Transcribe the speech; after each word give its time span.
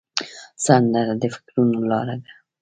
سندره 0.65 1.13
د 1.21 1.23
فکرونو 1.35 1.79
لاره 1.89 2.15
ده 2.23 2.31